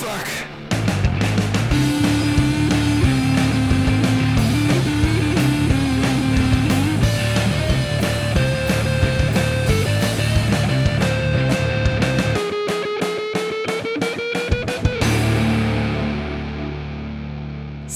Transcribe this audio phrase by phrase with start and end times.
[0.00, 0.59] Fuck.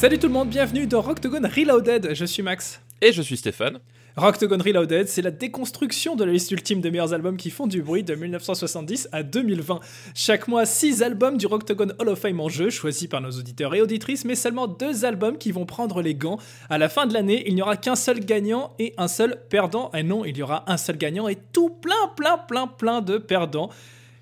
[0.04, 2.10] Salut tout le monde, bienvenue dans Rocktogone Reloaded.
[2.12, 2.82] Je suis Max.
[3.00, 3.80] Et je suis Stéphane.
[4.18, 7.80] Rocktogone Reloaded, c'est la déconstruction de la liste ultime des meilleurs albums qui font du
[7.80, 9.80] bruit de 1970 à 2020.
[10.14, 13.74] Chaque mois, 6 albums du Rocktogone Hall of Fame en jeu, choisis par nos auditeurs
[13.74, 16.38] et auditrices, mais seulement 2 albums qui vont prendre les gants.
[16.68, 19.90] À la fin de l'année, il n'y aura qu'un seul gagnant et un seul perdant.
[19.94, 23.16] Et non, il y aura un seul gagnant et tout plein, plein, plein, plein de
[23.16, 23.70] perdants.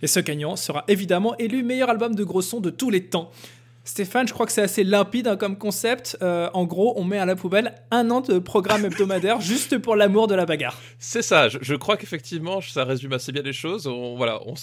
[0.01, 3.33] Et ce gagnant sera évidemment élu meilleur album de gros son de tous les temps.
[3.85, 6.17] Stéphane, je crois que c'est assez limpide hein, comme concept.
[6.23, 9.97] Euh, en gros, on met à la poubelle un an de programme hebdomadaire juste pour
[9.97, 10.81] l'amour de la bagarre.
[11.01, 11.49] C'est ça.
[11.49, 13.89] Je, crois qu'effectivement, ça résume assez bien les choses.
[13.89, 14.55] On, voilà, on,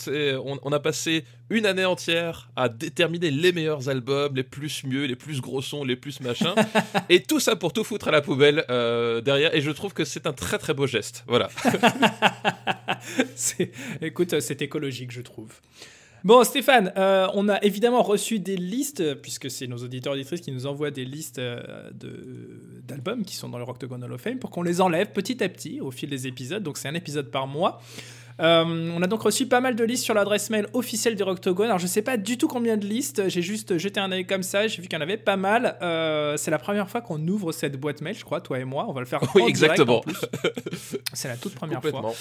[0.64, 5.18] on, a passé une année entière à déterminer les meilleurs albums, les plus mieux, les
[5.18, 6.56] plus gros sons, les plus machins,
[7.10, 9.54] et tout ça pour tout foutre à la poubelle euh, derrière.
[9.54, 11.26] Et je trouve que c'est un très très beau geste.
[11.28, 11.50] Voilà.
[14.02, 15.52] Écoute, c'est écologique, je trouve.
[16.26, 20.42] Bon, Stéphane, euh, on a évidemment reçu des listes, puisque c'est nos auditeurs et auditrices
[20.42, 21.62] qui nous envoient des listes euh,
[22.88, 25.48] d'albums qui sont dans le Rocktogone Hall of Fame pour qu'on les enlève petit à
[25.48, 26.62] petit au fil des épisodes.
[26.62, 27.82] Donc, c'est un épisode par mois.
[28.42, 28.64] Euh,
[28.96, 31.68] on a donc reçu pas mal de listes sur l'adresse mail officielle du Rocktogone.
[31.68, 33.30] Alors, je sais pas du tout combien de listes.
[33.30, 34.68] J'ai juste jeté un œil comme ça.
[34.68, 35.78] J'ai vu qu'il y en avait pas mal.
[36.38, 38.86] c'est la première fois qu'on ouvre cette boîte mail, je crois, toi et moi.
[38.90, 39.22] On va le faire.
[39.36, 40.02] Oui, exactement.
[41.14, 42.14] C'est la toute première fois.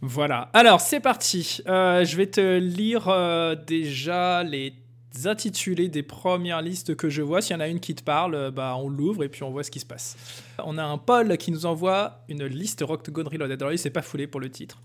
[0.00, 0.48] Voilà.
[0.52, 1.60] Alors, c'est parti.
[1.66, 4.74] Euh, je vais te lire euh, déjà les
[5.24, 7.42] intitulés des premières listes que je vois.
[7.42, 9.50] S'il y en a une qui te parle, euh, bah, on l'ouvre et puis on
[9.50, 10.16] voit ce qui se passe.
[10.64, 13.60] On a un Paul qui nous envoie une liste Rock Reloaded.
[13.60, 14.80] Alors, il s'est pas foulé pour le titre.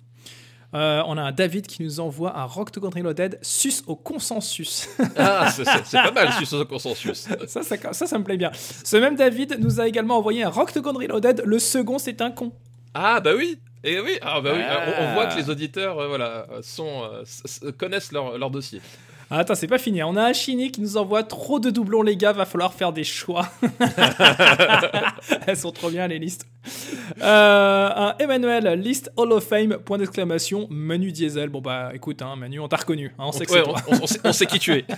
[0.74, 4.90] on a un David qui nous envoie un Rock to Reloaded sus au consensus.
[5.18, 7.28] ah, c'est pas mal, sus au consensus.
[7.48, 8.52] ça, ça, ça, ça, me plaît bien.
[8.56, 11.44] Ce même David nous a également envoyé un Rock to Reloaded.
[11.46, 12.52] Le second, c'est un con.
[12.96, 13.60] Ah, bah oui.
[13.84, 14.62] Et oui, ah bah oui,
[15.00, 18.82] on, voit que les auditeurs euh, voilà, sont, euh, connaissent leur, leur dossier.
[19.36, 20.04] Ah, attends, c'est pas fini.
[20.04, 22.34] On a un Chini qui nous envoie trop de doublons, les gars.
[22.34, 23.50] Va falloir faire des choix.
[25.48, 26.46] Elles sont trop bien, les listes.
[27.20, 31.50] Euh, un Emmanuel, liste Hall of Fame, point d'exclamation, Manu Diesel.
[31.50, 33.08] Bon, bah écoute, hein, Manu, on t'a reconnu.
[33.18, 33.82] Hein, on sait que c'est toi.
[34.24, 34.86] On, sait, qui tu es.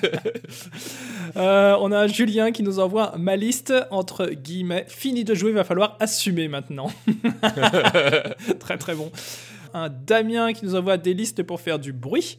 [1.38, 5.52] Euh, on a un Julien qui nous envoie ma liste, entre guillemets, fini de jouer,
[5.52, 6.90] va falloir assumer maintenant.
[8.60, 9.12] très très bon.
[9.74, 12.38] Un Damien qui nous envoie des listes pour faire du bruit.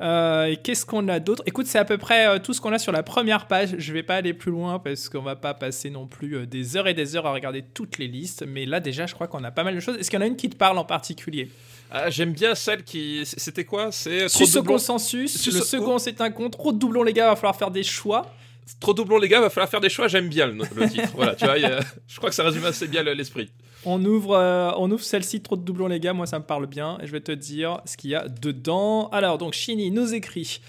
[0.00, 1.42] Euh, et qu'est-ce qu'on a d'autre?
[1.46, 3.76] Écoute, c'est à peu près euh, tout ce qu'on a sur la première page.
[3.78, 6.76] Je vais pas aller plus loin parce qu'on va pas passer non plus euh, des
[6.76, 8.44] heures et des heures à regarder toutes les listes.
[8.46, 9.96] Mais là, déjà, je crois qu'on a pas mal de choses.
[9.98, 11.50] Est-ce qu'il y en a une qui te parle en particulier?
[11.92, 13.22] Ah, J'aime bien celle qui.
[13.24, 13.92] C'était quoi?
[13.92, 15.46] C'est ce consensus.
[15.46, 16.50] le second, c'est un con.
[16.50, 17.28] Trop de doublons, les gars.
[17.28, 18.34] Va falloir faire des choix.
[18.80, 19.40] Trop de doublons, les gars.
[19.40, 20.08] Va falloir faire des choix.
[20.08, 21.10] J'aime bien le, titre.
[21.14, 21.54] voilà, tu vois.
[22.08, 23.48] je crois que ça résume assez bien l'esprit.
[23.86, 26.66] On ouvre, euh, on ouvre celle-ci, trop de doublons les gars, moi ça me parle
[26.66, 29.08] bien, et je vais te dire ce qu'il y a dedans.
[29.08, 30.60] Alors, donc Shini nous écrit...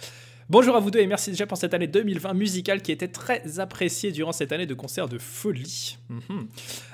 [0.47, 3.59] Bonjour à vous deux et merci déjà pour cette année 2020 musicale qui était très
[3.59, 5.97] appréciée durant cette année de concerts de folie.
[6.07, 6.47] Mhm.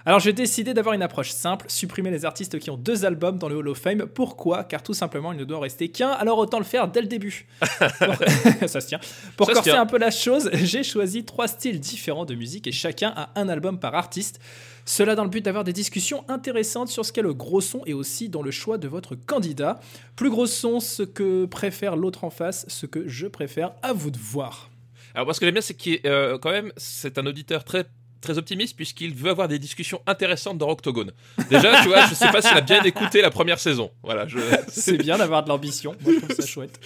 [0.06, 3.50] Alors j'ai décidé d'avoir une approche simple, supprimer les artistes qui ont deux albums dans
[3.50, 4.06] le Hall of Fame.
[4.06, 4.64] Pourquoi?
[4.64, 7.08] Car tout simplement il ne doit en rester qu'un, alors autant le faire dès le
[7.08, 7.46] début.
[8.68, 9.02] Ça se tient.
[9.36, 13.12] Pour corser un peu la chose, j'ai choisi trois styles différents de musique et chacun
[13.18, 14.40] a un album par artiste.
[14.86, 17.94] Cela dans le but d'avoir des discussions intéressantes sur ce qu'est le gros son et
[17.94, 19.80] aussi dans le choix de votre candidat.
[20.16, 24.12] Plus gros son, ce que préfère l'autre en face, ce que je préfère, à vous
[24.12, 24.70] de voir.
[25.14, 27.86] Alors moi ce que j'aime bien c'est qu'il euh, quand même c'est un auditeur très
[28.22, 31.12] très optimiste puisqu'il veut avoir des discussions intéressantes dans Octogone.
[31.50, 33.92] Déjà, tu vois, je sais pas s'il a bien écouté la première saison.
[34.04, 34.38] Voilà, je...
[34.68, 35.96] c'est bien d'avoir de l'ambition.
[36.02, 36.80] Moi, je trouve ça chouette.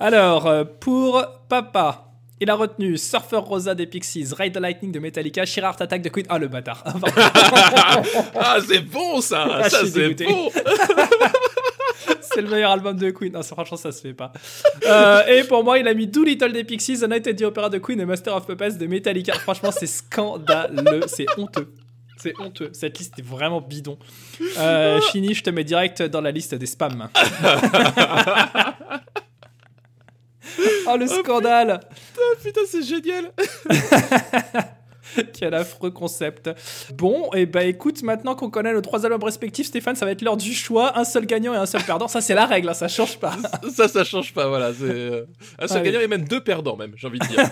[0.00, 2.11] Alors, euh, pour Papa,
[2.42, 6.08] il a retenu Surfer Rosa des Pixies, Ride the Lightning de Metallica, Sheer Attack de
[6.08, 6.26] Queen.
[6.28, 6.82] Ah, le bâtard.
[8.34, 9.46] ah, c'est bon ça.
[9.48, 10.50] Ah, ça, c'est bon.
[12.20, 13.32] c'est le meilleur album de Queen.
[13.32, 14.32] Non, franchement, ça se fait pas.
[14.84, 17.42] Euh, et pour moi, il a mis Do Little des Pixies, The Night at the
[17.42, 19.34] Opera de Queen et Master of Puppets de Metallica.
[19.34, 21.02] Franchement, c'est scandaleux.
[21.06, 21.72] C'est honteux.
[22.16, 22.70] C'est honteux.
[22.72, 23.98] Cette liste est vraiment bidon.
[24.58, 27.08] Euh, Chini, je te mets direct dans la liste des spams.
[30.88, 31.80] oh, le scandale
[32.42, 33.32] Putain, c'est génial
[35.34, 36.50] Quel affreux concept.
[36.94, 40.06] Bon, et eh bah ben, écoute, maintenant qu'on connaît nos trois albums respectifs, Stéphane, ça
[40.06, 40.98] va être l'heure du choix.
[40.98, 42.08] Un seul gagnant et un seul perdant.
[42.08, 43.36] Ça, c'est la règle, hein, ça change pas.
[43.74, 44.70] ça, ça change pas, voilà.
[44.80, 45.26] Euh,
[45.58, 47.50] un seul gagnant et même deux perdants, même, j'ai envie de dire.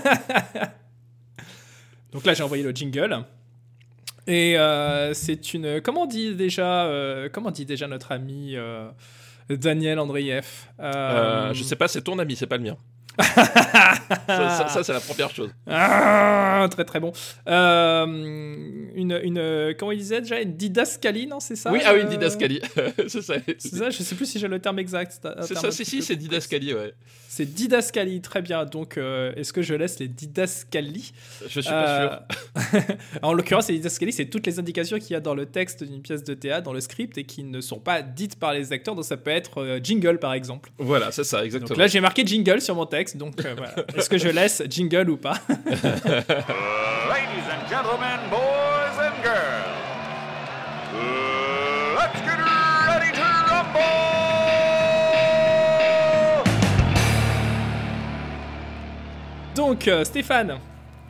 [2.13, 3.25] Donc là, j'ai envoyé le jingle.
[4.27, 5.81] Et euh, c'est une.
[5.81, 8.57] Comment dit déjà euh, Comment dit déjà notre ami
[9.57, 10.47] Daniel Andreev
[10.79, 12.77] Je sais pas, c'est ton ami, c'est pas le mien.
[13.19, 15.51] Ça, ça, c'est la première chose.
[15.67, 17.13] Ah, très très bon.
[17.49, 18.07] Euh,
[18.95, 20.41] une, une, comment il disait déjà?
[20.41, 21.73] Une didascalie, non C'est ça?
[21.73, 22.61] Oui, ah oui, une euh, didascalie.
[23.09, 23.35] c'est ça.
[23.59, 25.27] Ça, je sais plus si j'ai le terme exact.
[25.43, 26.95] C'est ça, si, si, c'est didascalie, ouais.
[27.29, 28.65] C'est didascalie, très bien.
[28.65, 31.13] Donc, euh, est-ce que je laisse les didascalies?
[31.49, 32.27] Je suis pas
[32.57, 32.81] sûr.
[33.23, 36.03] En l'occurrence, les didascalies, c'est toutes les indications qu'il y a dans le texte d'une
[36.03, 38.95] pièce de théâtre, dans le script, et qui ne sont pas dites par les acteurs.
[38.95, 40.73] Donc, ça peut être euh, jingle, par exemple.
[40.79, 41.69] Voilà, c'est ça, exactement.
[41.69, 43.00] Donc là, j'ai marqué jingle sur mon texte.
[43.17, 43.75] Donc, euh, voilà.
[43.97, 45.35] est-ce que je laisse jingle ou pas?
[45.49, 49.67] Ladies and gentlemen, boys and girls,
[51.97, 52.39] let's get
[52.89, 53.81] ready to rumble!
[59.57, 60.59] Donc, euh, Stéphane,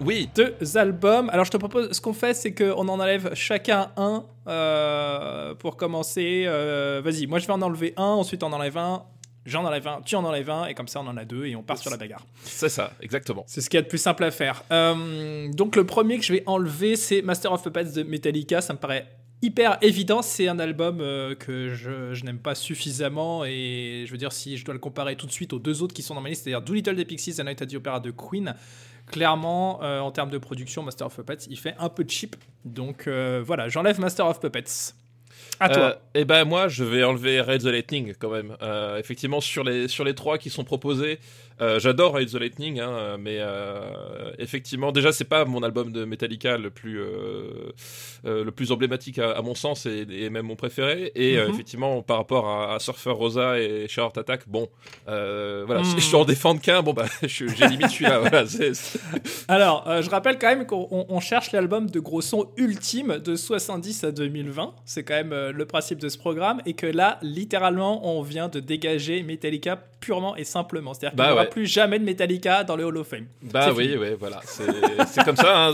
[0.00, 1.28] Oui, deux albums.
[1.30, 5.76] Alors, je te propose, ce qu'on fait, c'est qu'on en enlève chacun un euh, pour
[5.76, 6.44] commencer.
[6.46, 9.02] Euh, Vas-y, moi, je vais en enlever un, ensuite, on en enlève un.
[9.50, 11.56] J'en enlève un, tu en enlèves un, et comme ça, on en a deux, et
[11.56, 12.24] on part sur la bagarre.
[12.44, 13.44] c'est ça, exactement.
[13.46, 14.62] C'est ce qu'il y a de plus simple à faire.
[14.70, 18.60] Euh, donc, le premier que je vais enlever, c'est Master of Puppets de Metallica.
[18.60, 19.06] Ça me paraît
[19.42, 20.22] hyper évident.
[20.22, 24.56] C'est un album euh, que je, je n'aime pas suffisamment, et je veux dire, si
[24.56, 26.44] je dois le comparer tout de suite aux deux autres qui sont dans ma liste,
[26.44, 28.54] c'est-à-dire Doolittle des Pixies et Night at the Opera de Queen,
[29.10, 32.36] clairement, euh, en termes de production, Master of Puppets, il fait un peu cheap.
[32.64, 34.94] Donc euh, voilà, j'enlève Master of Puppets.
[35.60, 36.00] À toi.
[36.14, 38.56] et ben moi, je vais enlever Raid the Lightning quand même.
[38.62, 41.18] Euh, effectivement, sur les sur les trois qui sont proposés,
[41.60, 46.04] euh, j'adore Raid the Lightning, hein, mais euh, effectivement, déjà c'est pas mon album de
[46.04, 47.72] Metallica le plus euh,
[48.26, 51.12] euh, le plus emblématique à, à mon sens et, et même mon préféré.
[51.14, 51.54] Et euh, Mhm.
[51.54, 54.68] effectivement, par rapport à, à Surfer Rosa et Short Attack, bon,
[55.08, 56.00] euh, voilà, si Mhm.
[56.00, 58.18] je dois en défendre qu'un, bon bah, j'ai limite celui-là.
[58.20, 58.44] voilà,
[59.48, 63.18] Alors, euh, je rappelle quand même qu'on on- on cherche l'album de gros son ultime
[63.18, 64.74] de 70 à 2020.
[64.84, 66.60] C'est quand même euh, le principe de ce programme.
[66.66, 70.94] Et que là, littéralement, on vient de dégager Metallica purement et simplement.
[70.94, 71.42] C'est-à-dire qu'il Bah ouais.
[71.50, 73.26] Plus jamais de Metallica dans le Hall of Fame.
[73.42, 75.72] Bah oui, oui, voilà, c'est comme ça, hein,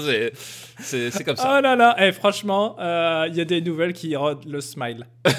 [0.81, 1.56] c'est comme ça.
[1.58, 5.06] Oh là là, eh, franchement, euh, il y a des nouvelles qui rendent le smile.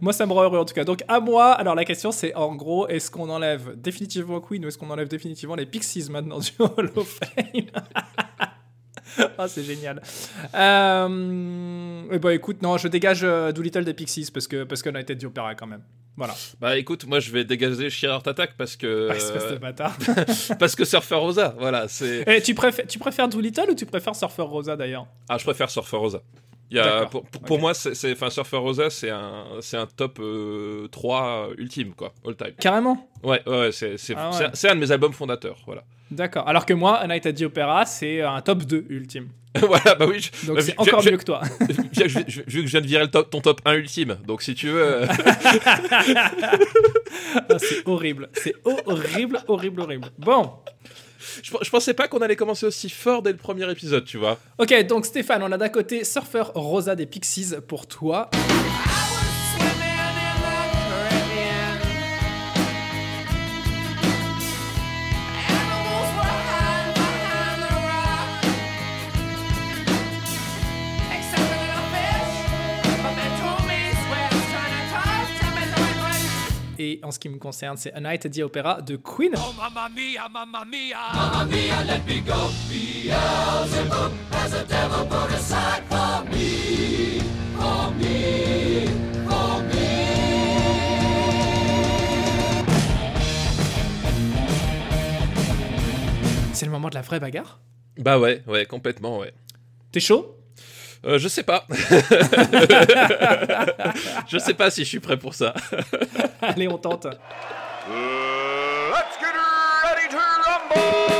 [0.00, 0.84] moi, ça me rend heureux en tout cas.
[0.84, 4.68] Donc, à moi, alors la question c'est en gros, est-ce qu'on enlève définitivement Queen ou
[4.68, 7.66] est-ce qu'on enlève définitivement les Pixies maintenant du Hall of Fame?
[9.38, 10.02] Ah, c'est génial.
[10.54, 12.02] Euh...
[12.10, 15.00] eh ben, écoute, non, je dégage euh, Doolittle des Pixies parce que parce qu'on a
[15.00, 15.82] été du opéra quand même.
[16.16, 16.34] Voilà.
[16.60, 19.96] Bah écoute, moi je vais dégager Sheer Attack parce que espèce de bâtard.
[20.58, 24.14] parce que Surfer Rosa, voilà, c'est Eh, tu, préfères, tu préfères Doolittle ou tu préfères
[24.14, 25.06] Surfer Rosa d'ailleurs?
[25.28, 26.20] Ah je préfère Surfer Rosa.
[26.70, 27.60] Il y a, pour pour, pour Ok.
[27.60, 32.36] moi, c'est enfin Surfer Rosa, c'est un c'est un top euh, 3 ultime quoi, all
[32.36, 32.52] time.
[32.60, 33.08] Carrément?
[33.24, 34.70] Ouais, ouais, ouais, c'est c'est Ah ouais.
[34.70, 35.82] un de mes albums fondateurs, voilà.
[36.10, 36.48] D'accord.
[36.48, 39.28] Alors que moi, A Night at the Opera, c'est un top 2 ultime.
[39.60, 40.20] voilà, bah oui.
[40.20, 41.40] je- Donc bah, c'est encore je- mieux que toi.
[41.92, 44.68] je- je- je viens de virer le top, ton top 1 ultime, donc si tu
[44.68, 45.06] veux, euh,
[47.48, 48.28] Ah, c'est horrible.
[48.34, 50.08] C'est horrible, horrible, horrible.
[50.18, 50.52] Bon.
[51.42, 54.38] je, je pensais pas qu'on allait commencer aussi fort dès le premier épisode, tu vois.
[54.58, 58.30] Ok, donc Stéphane, on a d'un côté Surfer Rosa des Pixies pour toi.
[76.92, 79.32] Et en ce qui me concerne, c'est A Night at the Opera de Queen.
[96.52, 97.60] C'est le moment de la vraie bagarre?
[97.98, 99.32] Bah ouais, ouais, complètement, ouais.
[99.92, 100.39] T'es chaud?
[101.06, 101.66] Euh, je sais pas.
[104.28, 105.54] je sais pas si je suis prêt pour ça.
[106.42, 107.06] Allez, on tente.
[107.06, 107.16] Let's
[109.18, 109.34] get
[109.84, 111.19] ready to rumble!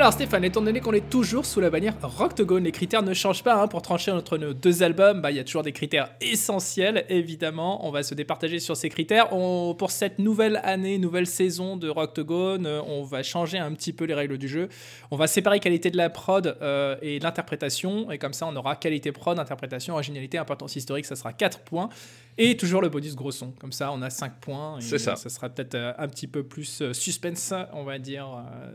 [0.00, 3.42] Alors Stéphane, étant donné qu'on est toujours sous la bannière Rocktogone, les critères ne changent
[3.42, 5.20] pas hein, pour trancher entre nos deux albums.
[5.20, 7.86] Bah, il y a toujours des critères essentiels, évidemment.
[7.86, 9.30] On va se départager sur ces critères.
[9.34, 13.92] On- pour cette nouvelle année, nouvelle saison de Rocktogone, euh, on va changer un petit
[13.92, 14.70] peu les règles du jeu.
[15.10, 18.76] On va séparer qualité de la prod euh, et l'interprétation, et comme ça, on aura
[18.76, 21.04] qualité prod, interprétation, originalité, importance historique.
[21.04, 21.90] Ça sera 4 points.
[22.38, 23.50] Et toujours le bonus gros son.
[23.50, 24.78] Comme ça, on a 5 points.
[24.80, 25.14] C'est ça.
[25.16, 28.26] Ça sera peut-être euh, un petit peu plus euh, suspense, on va dire,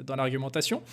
[0.05, 0.83] dans l'argumentation.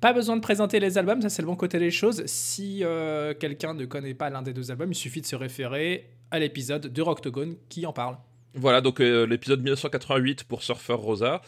[0.00, 2.24] Pas besoin de présenter les albums, ça c'est le bon côté des choses.
[2.26, 6.08] Si euh, quelqu'un ne connaît pas l'un des deux albums, il suffit de se référer
[6.30, 8.16] à l'épisode de Rocktogone qui en parle.
[8.54, 11.42] Voilà, donc euh, l'épisode 1988 pour Surfer Rosa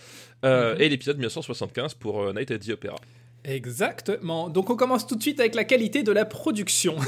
[0.45, 0.81] euh, Mhm.
[0.83, 2.97] et l'épisode 1975 pour Night at the Opera.
[3.45, 4.49] Exactement.
[4.51, 6.97] Donc on commence tout de suite avec la qualité de la production.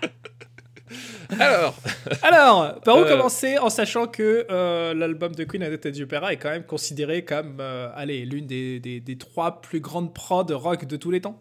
[1.38, 1.74] Alors,
[2.22, 3.08] Alors, par où Euh.
[3.08, 7.24] commencer en sachant que euh, l'album de Queen at the Opera est quand même considéré
[7.24, 11.20] comme, euh, allez, l'une des, des, des trois plus grandes prods rock de tous les
[11.20, 11.40] temps?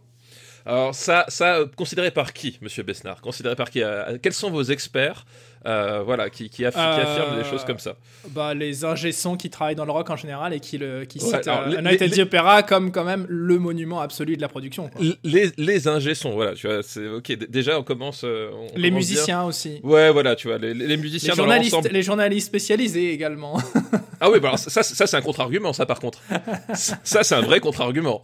[0.66, 3.22] Alors ça, ça considéré par qui, Monsieur Besnard?
[3.22, 3.84] Considéré par qui
[4.24, 5.26] Quels sont vos experts
[5.66, 7.96] euh, voilà, qui, qui, affi- qui Euh, affirment des choses comme ça
[8.30, 11.26] bah, les ingé-sons qui travaillent dans le rock en général et qui, le, qui Ouais,
[11.26, 14.36] citent alors, euh, les- Night at les- the Opera comme quand même le monument absolu
[14.36, 14.90] de la production.
[14.90, 15.02] quoi.
[15.24, 15.80] Les, les
[16.16, 17.32] sont, voilà, tu vois, c'est ok.
[17.50, 18.24] Déjà, on commence.
[18.24, 18.92] euh, on Les commence bien.
[18.92, 19.80] musiciens aussi.
[19.84, 23.58] Ouais, voilà, tu vois, les, les Les musiciens dans journalistes, les journalistes spécialisés également.
[24.22, 26.22] Ah oui, bah alors, ça, ça c'est un contre-argument, ça par contre.
[26.74, 28.22] ça, ça, c'est un vrai contre-argument.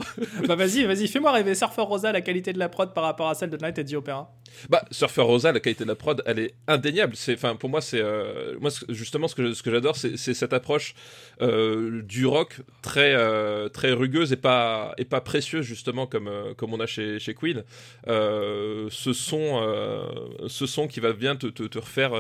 [0.47, 1.53] bah vas-y, vas-y, fais-moi rêver.
[1.53, 3.93] Surfer Rosa, la qualité de la prod par rapport à celle de Night at the
[3.95, 4.31] Opera.
[4.69, 7.15] Bah, Surfer Rosa, la qualité de la prod, elle est indéniable.
[7.15, 10.53] C'est, enfin, pour moi, c'est, euh, moi, justement, ce que, ce que j'adore, c'est, cette
[10.53, 10.93] approche
[11.41, 16.73] euh, du rock très, euh, très rugueuse et pas, et pas précieuse justement comme, comme
[16.73, 17.63] on a chez, chez Queen.
[18.07, 20.07] Ce son,
[20.47, 22.11] ce son qui va bien te, te, refaire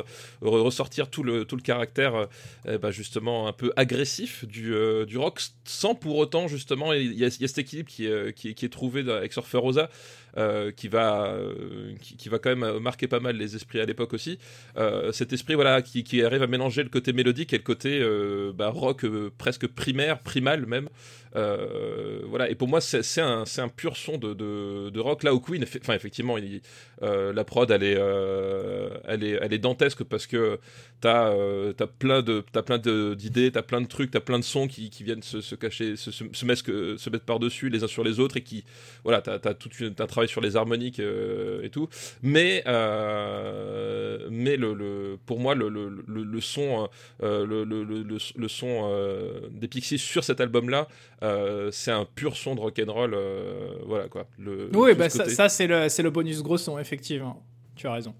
[0.41, 2.27] re- ressortir tout le, tout le caractère,
[2.65, 4.73] ben, justement un peu agressif du,
[5.05, 8.69] du rock, sans pour autant justement, il y a, cet équilibre qui, qui, qui est
[8.69, 9.89] trouvé avec Surfer Rosa.
[10.75, 11.35] qui va
[12.01, 14.37] qui, qui va quand même marquer pas mal les esprits à l'époque aussi.
[14.77, 18.53] Euh, cet esprit voilà qui, arrive à mélanger le côté mélodique et le côté euh,
[18.53, 20.87] bah, rock euh, presque primaire primal même.
[21.30, 22.49] Euh, voilà.
[22.49, 25.23] Et pour moi c'est un, un pur son de, de, rock.
[25.23, 26.61] Là où Queen enfin effectivement il,
[27.03, 30.59] euh, la prod elle est, euh, elle est elle est dantesque parce que
[30.99, 35.23] t'as euh, t'as plein d'idées t'as plein de trucs t'as plein de sons qui, viennent
[35.23, 36.65] se, cacher se, se, se mettre
[36.97, 38.63] se mettre par dessus les uns sur les autres et qui
[39.03, 41.87] voilà t'as as tout un travail sur les harmoniques euh, et tout.
[42.21, 46.89] Mais euh, mais le, pour moi le, le, son
[47.23, 50.87] euh, le, son euh, des Pixies sur cet album là
[51.71, 55.67] c'est un pur son de rock'n'roll euh, voilà quoi le, Oui, bah ça, ça, c'est
[55.67, 57.43] le, c'est le bonus gros son, effectivement.
[57.75, 58.13] Tu as raison.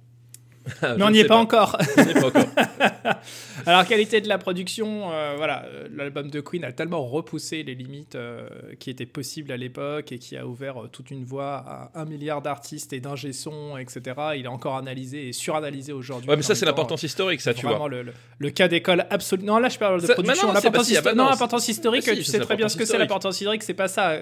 [0.81, 1.77] Ah, Mais je on n'y est pas, encore.
[1.97, 2.45] On n'y est pas encore.
[3.65, 7.75] Alors, qualité de la production, euh, voilà, euh, l'album de Queen a tellement repoussé les
[7.75, 8.47] limites euh,
[8.79, 12.05] qui étaient possibles à l'époque et qui a ouvert euh, toute une voie à un
[12.05, 14.01] milliard d'artistes et d'ingé son, etc.
[14.37, 16.29] Il est encore analysé et suranalysé aujourd'hui.
[16.29, 19.43] ouais mais ça c'est l'importance historique ça tu vois le, le- le cas d'école absolu.
[19.43, 20.47] Non, là je parle de Ça- production.
[20.47, 23.39] non, L'importance ah bah historique, Bah si, tu sais très bien ce que c'est l'importance
[23.39, 24.17] historique, c'est pas ça.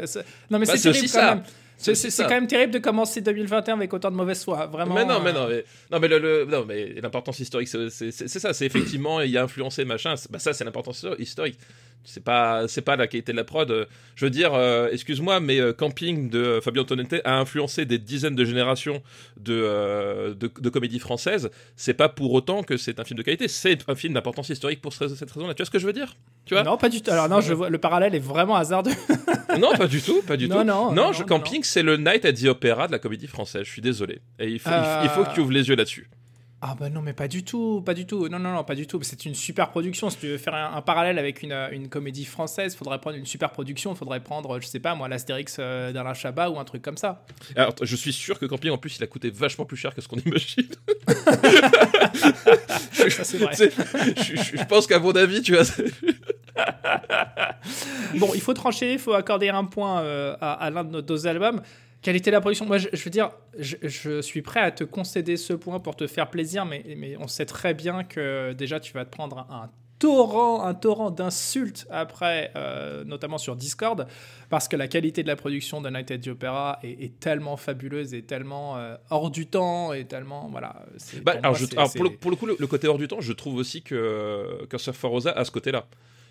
[0.50, 1.36] Non, mais Bah, c'est aussi ça.
[1.36, 1.43] même.
[1.79, 4.65] C'est quand même terrible de commencer 2021 avec autant de mauvaise foi.
[4.67, 4.93] Vraiment.
[4.95, 8.12] mais non, mais euh, non, mais, non, mais le, le- non, mais l'importance historique, c'est
[8.12, 8.53] ça.
[8.53, 10.15] C'est effectivement, il y a influencé machin.
[10.29, 11.57] Bah ça, c'est l'importance historique.
[12.06, 13.88] C'est pas, c'est pas la qualité de la prod.
[14.15, 18.00] Je veux dire, euh, excuse-moi, mais euh, Camping de euh, Fabio Antonente a influencé des
[18.00, 19.03] dizaines de générations
[19.39, 21.51] de, euh, de, de comédies françaises.
[21.75, 23.48] C'est pas pour autant que c'est un film de qualité.
[23.48, 25.53] C'est un film d'importance historique pour ce- cette raison-là.
[25.53, 26.15] Tu vois ce que je veux dire?
[26.46, 26.63] Tu vois?
[26.63, 27.12] Non, pas du tout.
[27.12, 28.91] Alors non, je vois, le parallèle est vraiment hasardeux.
[29.60, 30.63] Non, pas du tout, pas du Non, tout.
[30.63, 33.63] non, non, je- Camping, c'est le Night at the Opera de la comédie française.
[33.65, 34.20] Je suis désolé.
[34.39, 36.08] Et il faut, il faut- il faut que tu ouvres les yeux là-dessus.
[36.62, 38.28] Ah bah non, mais pas du tout, pas du tout.
[38.28, 39.00] Non, non, non, pas du tout.
[39.01, 40.10] C'est une super production.
[40.10, 43.16] Si tu veux faire un, un parallèle avec une, euh, une comédie française, faudrait prendre
[43.16, 43.96] une super production.
[43.96, 47.24] Faudrait prendre, je sais pas moi, l'Astérix euh, d'Alain Chabat ou un truc comme ça.
[47.56, 50.01] Alors, je suis sûr que Camping, en plus, il a coûté vachement plus cher que
[50.01, 50.68] ce qu'on imagine.
[53.10, 53.54] Ça, c'est vrai.
[53.56, 55.63] Je, je- je pense qu'à mon avis, tu vois.
[58.16, 61.01] Bon, il faut trancher, il faut accorder un point euh, à, à l'un de nos
[61.01, 61.62] deux albums.
[62.01, 64.84] Qualité de la production, moi je, je veux dire, je, je suis prêt à te
[64.86, 68.79] concéder ce point pour te faire plaisir, mais, mais on sait très bien que déjà
[68.79, 74.08] tu vas te prendre un torrent, un torrent d'insultes après, euh, notamment sur Discord,
[74.50, 77.58] parce que la qualité de la production de Night at the Opera est, est tellement
[77.58, 80.86] fabuleuse et tellement euh, hors du temps et tellement voilà.
[81.22, 82.68] Bah, pour alors, moi, je- c'est- alors, pour, le, c'est- pour le coup, le, le
[82.68, 85.86] côté hors du temps, je trouve aussi que, que Surfer Rosa a ce côté-là.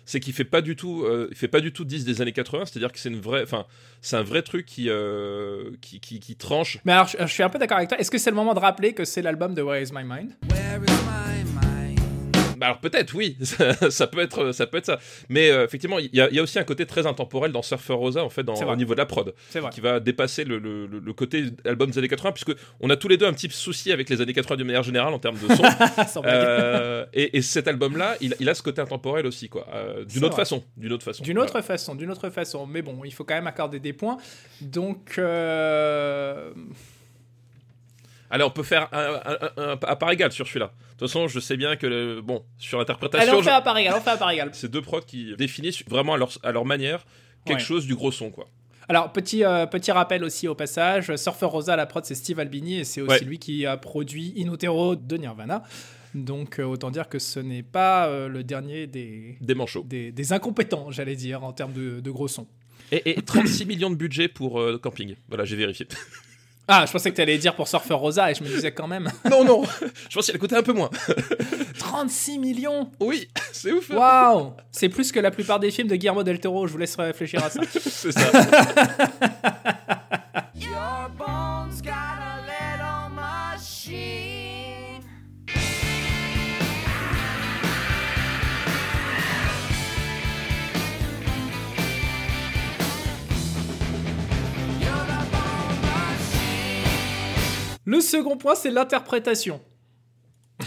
[0.05, 2.31] C'est qu'il fait pas du tout, euh, il fait pas du tout 10 des années
[2.31, 3.65] 80, c'est-à-dire que c'est une vraie, enfin,
[4.01, 6.79] c'est un vrai truc qui, euh, qui, qui, qui tranche.
[6.85, 7.99] Mais alors, je, je suis un peu d'accord avec toi.
[7.99, 10.31] Est-ce que c'est le moment de rappeler que c'est l'album de Where Is My Mind?
[12.59, 14.99] Bah alors peut-être oui, ça, ça peut être ça peut être ça.
[15.29, 17.61] Mais euh, effectivement, il y, a- il y a aussi un côté très intemporel dans
[17.61, 19.33] Surfer Rosa en fait, dans, au niveau de la prod,
[19.71, 22.51] qui va dépasser le, le- le- le côté album des années 80, puisque
[22.81, 25.13] on a tous les deux un petit souci avec les années 80 de manière générale
[25.13, 25.63] en termes de son.
[26.25, 29.65] Euh, et, et cet album-là, il, il a ce côté intemporel aussi, quoi.
[29.73, 30.41] Euh, d'une autre vrai.
[30.41, 31.23] façon, d'une autre façon.
[31.23, 32.65] D'une autre façon, d'une autre façon.
[32.67, 34.17] Mais bon, il faut quand même accorder des points.
[34.61, 35.17] Donc,
[38.29, 40.67] Allez, on peut faire un, un- un- un- à part égale sur celui-là.
[40.67, 43.61] De toute façon, je sais bien que le- bon sur allez, l'interprétation, on fait à
[43.61, 44.49] part égale, on fait à part égale.
[44.53, 47.05] c'est deux prods qui définissent vraiment à leur, à leur manière
[47.45, 47.63] quelque Ouais.
[47.63, 48.47] chose du gros son, quoi.
[48.87, 52.79] Alors, petit, euh, petit rappel aussi au passage, Surfer Rosa, la prod, c'est Steve Albini
[52.79, 53.19] et c'est aussi Ouais.
[53.23, 55.63] lui qui a produit In Utero de Nirvana.
[56.15, 59.83] Donc, euh, autant dire que ce n'est pas euh, le dernier des, Des manchots.
[59.87, 62.47] des, des incompétents, j'allais dire, en termes de, de gros sons.
[62.91, 65.15] Et, et 36 millions de budget pour euh, camping.
[65.27, 65.87] Voilà, j'ai vérifié.
[66.71, 69.09] Ah, je pensais que t'allais dire pour Surfer Rosa et je me disais quand même.
[69.29, 69.63] non, non,
[70.07, 70.91] je pense qu'elle coûtait un peu moins.
[71.79, 73.89] 36 millions Oui, c'est ouf.
[73.89, 76.95] Waouh C'est plus que la plupart des films de Guillermo del Toro, je vous laisse
[76.95, 77.61] réfléchir à ça.
[77.71, 78.31] c'est ça.
[97.89, 99.59] Le second point, c'est l'interprétation.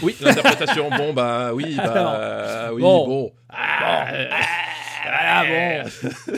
[0.01, 0.89] Oui, l'interprétation.
[0.89, 3.07] Bon, bah oui, bah oui, Bon.
[3.07, 3.31] bon.
[3.49, 5.89] Ah bon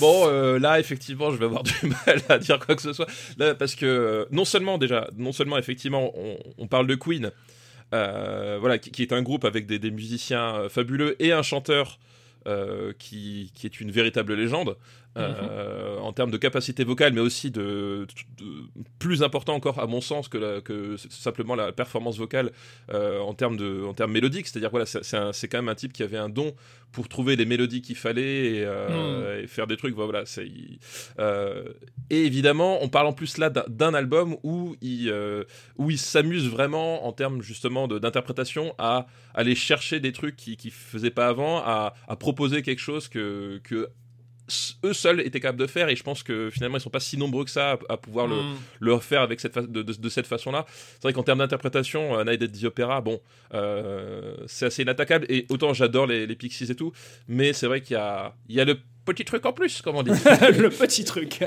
[0.00, 1.74] Bon, euh, là, effectivement, je vais avoir du
[2.06, 3.06] mal à dire quoi que ce soit.
[3.38, 7.30] Là, parce que euh, non seulement, déjà, non seulement, effectivement, on, on parle de Queen,
[7.94, 11.42] euh, voilà, qui, qui est un groupe avec des, des musiciens euh, fabuleux et un
[11.42, 12.00] chanteur
[12.48, 14.76] euh, qui, qui est une véritable légende.
[15.16, 18.06] Euh, en termes de capacité vocale, mais aussi de,
[18.38, 18.44] de-
[18.98, 22.50] plus important encore à mon sens que, la- que s- simplement la performance vocale
[22.92, 24.46] euh, en termes de en termes mélodiques.
[24.46, 26.54] C'est-à-dire voilà, c'est quand même un type qui avait un don
[26.92, 29.94] pour trouver les mélodies qu'il fallait et, euh, et faire des trucs.
[29.94, 30.46] Voilà, c'est
[32.10, 35.12] et évidemment, on parle en plus là d'un- album où il
[35.76, 40.70] où il s'amuse vraiment en termes justement d'interprétation à aller chercher des trucs qui qui
[40.70, 43.60] faisaient pas avant, à, à proposer quelque chose que
[44.84, 47.16] eux seuls étaient capables de faire et je pense que finalement ils sont pas si
[47.16, 48.36] nombreux que ça à, à pouvoir le,
[48.80, 50.64] le refaire avec cette de, de- de cette façon-là.
[50.68, 53.20] C'est vrai qu'en termes d'interprétation, euh, Night at the Opera, bon,
[53.54, 55.26] euh, c'est assez inattaquable.
[55.28, 56.92] Et autant j'adore les, les Pixies et tout,
[57.28, 59.96] mais c'est vrai qu'il y a, il y a le petit truc en plus, comme
[59.96, 60.10] on dit.
[60.58, 61.40] le petit truc.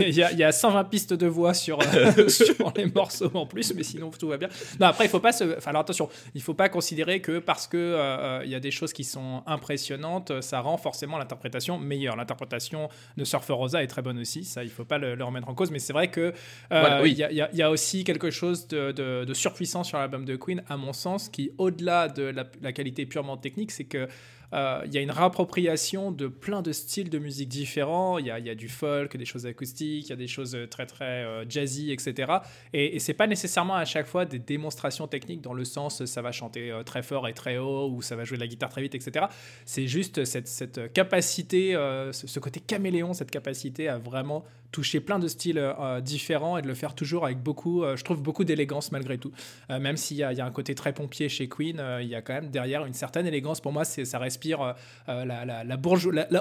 [0.00, 3.30] il, y a, il y a 120 pistes de voix sur, euh, sur les morceaux
[3.34, 4.48] en plus, mais sinon tout va bien.
[4.80, 5.56] Non, après, il faut pas se.
[5.56, 8.60] Enfin, alors attention, il faut pas considérer que parce que euh, euh, il y a
[8.60, 12.16] des choses qui sont impressionnantes, ça rend forcément l'interprétation meilleure.
[12.16, 15.48] L'interprétation de Surfer Rosa est très bonne aussi, ça, il faut pas le, le remettre
[15.48, 16.32] en cause, mais c'est vrai que euh,
[16.70, 17.12] Voilà, oui.
[17.12, 20.36] il y, a- il y aussi quelque chose de, de, de surpuissant sur l'album de
[20.36, 24.08] Queen, à mon sens, qui, au-delà de la, la qualité purement technique, c'est que
[24.52, 28.18] il y a une réappropriation de plein de styles de musique différents.
[28.18, 30.54] Il y a, y a du folk, des choses acoustiques, il y a des choses
[30.54, 32.32] euh, très très euh, jazzy, etc.
[32.72, 36.06] Et, et c'est pas nécessairement à chaque fois des démonstrations techniques dans le sens euh,
[36.06, 38.48] ça va chanter euh, très fort et très haut ou ça va jouer de la
[38.48, 39.26] guitare très vite, etc.
[39.64, 45.18] C'est juste cette, cette capacité, euh, ce côté caméléon, cette capacité à vraiment toucher plein
[45.18, 48.42] de styles euh, différents et de le faire toujours avec beaucoup, euh, je trouve beaucoup
[48.44, 49.30] d'élégance malgré tout.
[49.70, 52.14] Euh, même s'il y, y a un côté très pompier chez Queen, euh, il y
[52.14, 53.60] a quand même derrière une certaine élégance.
[53.60, 54.72] Pour moi, ça respire euh,
[55.08, 55.64] euh, la, la-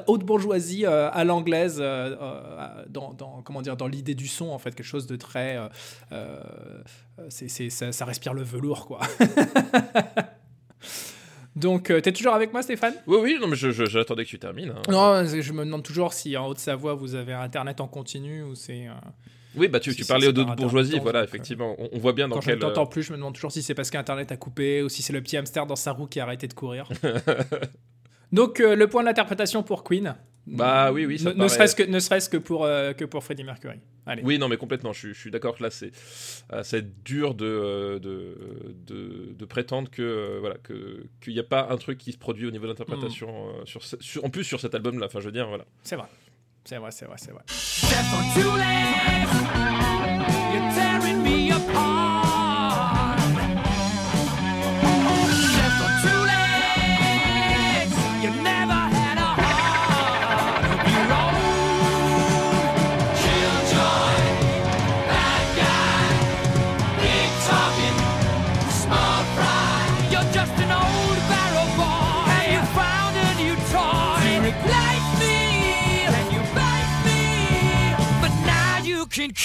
[0.07, 3.13] haute bourgeoisie euh, à l'anglaise, euh, euh, dans,
[3.43, 5.57] comment dire, dans l'idée du son, en fait, quelque chose de très.
[5.57, 5.67] euh,
[6.13, 6.39] euh,
[7.29, 9.01] c'est- ça, ça respire le velours, quoi.
[11.55, 12.93] Donc, euh, t'es toujours avec moi, Stéphane?
[13.07, 14.69] Oui, oui, non, mais je- je- j'attendais que tu termines.
[14.69, 14.81] hein.
[14.89, 18.87] Non, je me demande toujours si en Haute-Savoie vous avez Internet en continu ou c'est.
[18.87, 18.91] euh,
[19.57, 21.75] Oui, bah tu, Si, tu parlais par bourgeoisie, voilà, donc, euh, effectivement.
[21.77, 22.63] On, on voit bien dans Quand je ne quel.
[22.63, 25.01] euh, t'entends plus, je me demande toujours si c'est parce qu'Internet a coupé ou si
[25.01, 26.87] c'est le petit hamster dans sa roue qui a arrêté de courir.
[28.31, 30.15] Donc, euh, le point de l'interprétation pour Queen.
[30.47, 33.23] Bah oui, oui, ça Ne, ne serait-ce que, ne serait-ce que, pour, euh, que pour
[33.23, 33.79] Freddie Mercury.
[34.07, 34.23] Allez.
[34.23, 34.93] Oui, non, mais complètement.
[34.93, 35.91] Je, suis- je suis d'accord que là, c'est
[36.53, 38.35] euh, c'est dur de, euh, de,
[38.87, 42.17] de, de prétendre que euh, voilà que qu'il n'y a pas un truc qui se
[42.17, 45.05] produit au niveau de l'interprétation euh, sur, ce- sur- en plus sur cet album-là.
[45.05, 45.65] Enfin, je veux dire, voilà.
[45.83, 46.07] C'est vrai.
[46.63, 47.41] C'est vrai, c'est vrai, c'est vrai.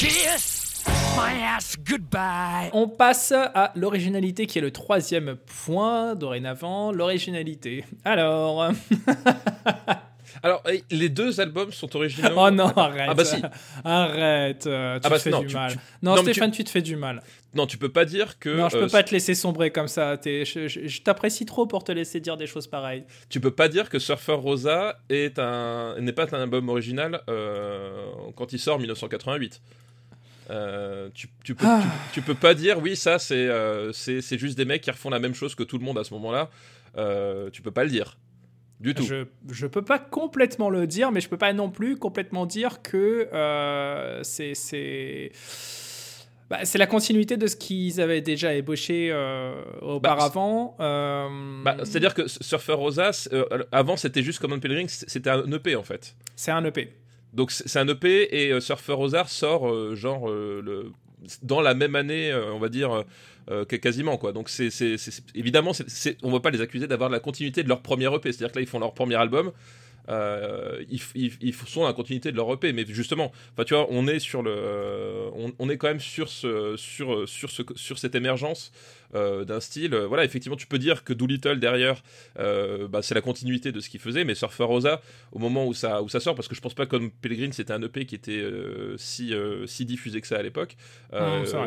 [0.01, 0.85] Kiss
[1.17, 2.69] my ass goodbye.
[2.75, 6.93] On passe à l'originalité qui est le troisième point dorénavant.
[6.93, 7.83] L'originalité.
[8.05, 8.71] Alors.
[10.43, 12.29] Alors, eh, les deux albums sont originaux.
[12.37, 13.07] Oh non, arrête.
[13.09, 13.37] Ah bah si.
[13.85, 14.67] Arrête.
[14.67, 15.73] euh, tu Ah bah te fais non, du tu- mal.
[15.73, 16.63] tu- Non, non, Stéphane, tu...
[16.63, 17.23] te fais du mal.
[17.55, 18.51] Non, tu peux pas dire que.
[18.51, 20.19] non, je euh, peux pas te laisser sombrer comme ça.
[20.19, 23.05] T'es- je je- je t'apprécie trop pour te laisser dire des choses pareilles.
[23.31, 28.07] Tu peux pas dire que Surfer Rosa est un n'est pas un album original euh,
[28.37, 29.63] quand il sort en 1988.
[30.51, 31.83] Euh, tu, tu, peux, Ah.
[32.13, 35.11] tu, tu peux pas dire oui ça c'est euh, c'est juste des mecs qui refont
[35.11, 36.51] la même chose que tout le monde à ce moment-là.
[36.97, 38.17] Euh, tu peux pas le dire
[38.79, 39.03] du tout.
[39.05, 42.83] Je, je peux pas complètement le dire, mais je peux pas non plus complètement dire
[42.83, 45.33] que euh, c'est c'est
[46.49, 50.77] bah, c'est la continuité de ce qu'ils avaient déjà ébauché euh, auparavant.
[50.79, 51.27] euh,
[51.65, 55.83] Bah, C'est-à-dire que Surfer Rosa, euh, avant c'était juste Common Pellerin, c'était un EP en
[55.83, 56.15] fait.
[56.37, 56.93] c'est un EP.
[57.37, 60.91] Donc c'est un EP et euh, Surfer Ozar sort euh, genre euh,
[61.43, 63.05] dans la même année, on va dire.
[63.81, 64.71] quasiment quoi donc c'est
[65.35, 65.73] évidemment
[66.23, 68.53] on va pas les accuser d'avoir la continuité de leur premier EP c'est à dire
[68.53, 69.53] que là ils font leur premier album
[70.09, 73.65] euh, ils, f- ils, ils sont dans la continuité de leur EP mais justement enfin
[73.65, 77.29] tu vois on est sur le euh, on, on est quand même sur ce sur
[77.29, 78.73] sur ce sur cette émergence
[79.15, 82.03] euh, d'un style voilà effectivement tu peux dire que Doolittle derrière
[82.39, 85.01] euh, bah, c'est la continuité de ce qu'il faisait mais Surfer Rosa
[85.33, 87.73] au moment où ça où ça sort parce que je pense pas comme Pellegrin c'était
[87.73, 88.45] un EP qui était
[88.97, 89.33] si
[89.67, 90.77] si diffusé que ça à l'époque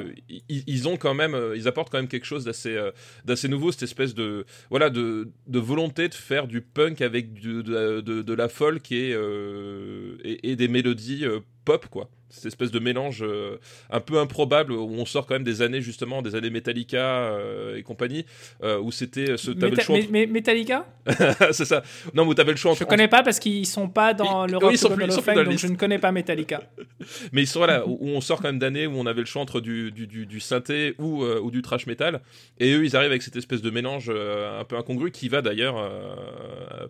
[0.04, 0.14] vrai.
[0.30, 2.78] ils, ils ont quand même ils apportent quand même quelque chose d'assez
[3.26, 7.64] d'assez nouveau cette espèce de voilà de, de volonté de faire du punk avec du-
[7.64, 12.72] de, de, de la folk et, euh, et des mélodies euh, pop quoi cette espèce
[12.72, 13.58] de mélange euh,
[13.90, 17.76] un peu improbable où on sort quand même des années justement des années Metallica euh,
[17.78, 18.26] et compagnie
[18.64, 20.86] euh, où c'était ce t'avais le choix mais- mais- Metallica?
[21.08, 21.82] Entre- c'est ça
[22.14, 24.52] non mais t'avais le choix Je entre, connais pas parce qu'ils sont pas dans Ils-
[24.52, 26.62] le oui, Rock ils sont plus- ils dans donc je ne connais pas Metallica.
[27.32, 29.26] Mais ils sont là, où où on sort quand même d'années où on avait le
[29.26, 32.22] choix entre du, du, du, du synthé ou, ou du trash metal.
[32.60, 35.78] Et eux, ils arrivent avec cette espèce de mélange un peu incongru qui va d'ailleurs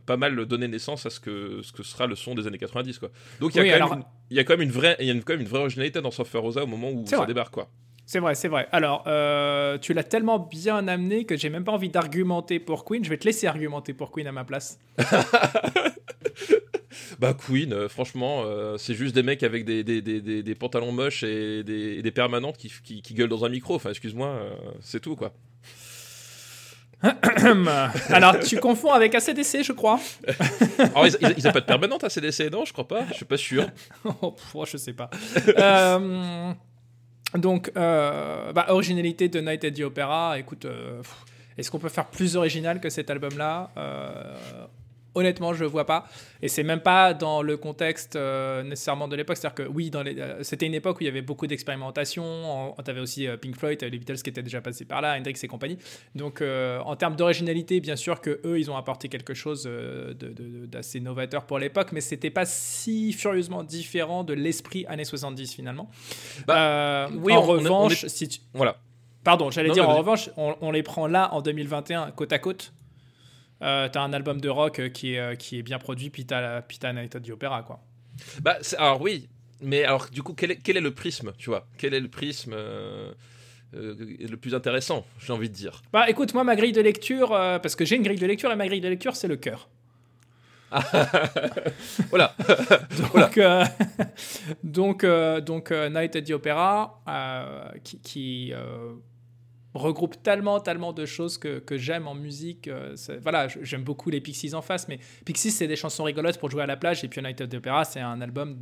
[0.05, 2.99] pas mal donner naissance à ce que, ce que sera le son des années 90.
[2.99, 3.09] Quoi.
[3.39, 4.95] Donc il y, a Oui, quand même une- il y a quand même une vraie,
[4.99, 7.05] il y a une- quand même une vraie originalité dans Surfer Rosa au moment où
[7.07, 7.27] ça vrai.
[7.27, 7.53] débarque.
[7.53, 7.69] Quoi.
[8.05, 8.67] C'est vrai, c'est vrai.
[8.71, 13.03] Alors, euh, tu l'as tellement bien amené que j'ai même pas envie d'argumenter pour Queen.
[13.03, 14.79] Je vais te laisser argumenter pour Queen à ma place.
[17.19, 20.91] Bah Queen, euh, franchement, euh, c'est juste des mecs avec des, des, des, des, pantalons
[20.91, 23.75] moches et des, et des permanentes qui, qui, qui gueulent dans un micro.
[23.75, 24.39] Enfin, excuse-moi,
[24.79, 25.33] c'est tout quoi.
[28.09, 29.99] Alors, tu confonds avec ACDC, je crois.
[30.79, 33.13] Alors, ils, ils, ils ont pas de permanente à CDC, non Je crois pas, je
[33.13, 33.67] suis pas sûr.
[34.53, 35.09] Oh, je sais pas.
[35.57, 36.51] Euh,
[37.35, 40.37] donc, euh, bah, originalité de Night at the Opera.
[40.39, 41.01] Écoute, euh,
[41.57, 43.71] est-ce qu'on peut faire plus original que cet album-là?
[45.15, 46.07] Honnêtement, je vois pas.
[46.41, 49.37] Et c'est même pas dans le contexte euh, nécessairement de l'époque.
[49.37, 52.75] C'est-à-dire que oui, dans les, euh, c'était une époque où il y avait beaucoup d'expérimentation.
[52.83, 55.35] Tu avais aussi euh, Pink Floyd, les Beatles qui étaient déjà passés par là, Hendrix
[55.41, 55.77] et compagnie.
[56.15, 60.65] Donc, en termes d'originalité, bien sûr que eux, ils ont apporté quelque chose de- de-
[60.65, 65.89] d'assez novateur pour l'époque, mais c'était pas si furieusement différent de l'esprit années 70 finalement.
[66.49, 68.77] Euh, oui, en on- on est- on revanche, si tu- Voilà.
[69.23, 72.39] pardon, j'allais Non, dire en revanche, on, on les prend là en 2021 côte à
[72.39, 72.73] côte.
[73.61, 76.25] Euh, t'as un album de rock euh, qui est, euh, qui est bien produit, puis
[76.25, 77.81] t'as la- puis t'as Night at the Opera, quoi.
[78.41, 79.27] Bah, alors oui,
[79.61, 81.67] mais alors du coup, quel est, quel est le prisme, tu vois?
[81.77, 83.11] Quel est le prisme euh,
[83.75, 85.81] euh, le plus intéressant, j'ai envie de dire?
[85.91, 88.55] Bah écoute, moi ma grille de lecture, parce que j'ai une grille de lecture et
[88.55, 89.67] ma grille de lecture c'est le cœur.
[92.09, 92.35] Voilà.
[93.19, 93.65] Donc, euh,
[94.63, 98.53] donc, euh, donc Night at the Opera, euh, qui, qui,
[99.73, 102.67] regroupe tellement, tellement de choses que, que j'aime en musique.
[102.67, 106.49] euh, voilà, j'aime beaucoup les Pixies en face, mais Pixies, c'est des chansons rigolotes pour
[106.49, 108.57] jouer à la plage, et puis Night at the Opera, c'est un album